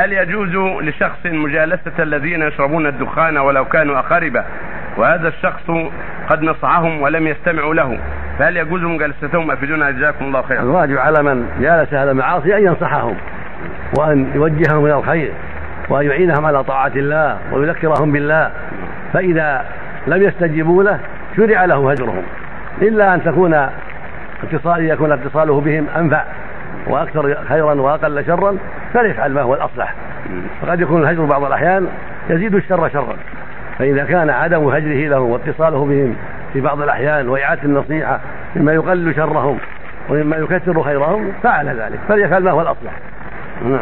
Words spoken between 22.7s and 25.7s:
إلا أن تكون اتصال يكون اتصاله